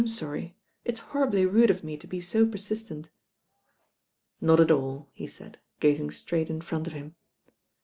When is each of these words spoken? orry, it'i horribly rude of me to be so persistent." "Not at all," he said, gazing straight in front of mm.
orry, 0.23 0.55
it'i 0.83 0.97
horribly 0.99 1.45
rude 1.45 1.69
of 1.69 1.83
me 1.83 1.95
to 1.95 2.07
be 2.07 2.19
so 2.19 2.43
persistent." 2.43 3.11
"Not 4.41 4.59
at 4.59 4.71
all," 4.71 5.09
he 5.13 5.27
said, 5.27 5.59
gazing 5.79 6.09
straight 6.09 6.49
in 6.49 6.59
front 6.61 6.87
of 6.87 6.93
mm. 6.93 7.13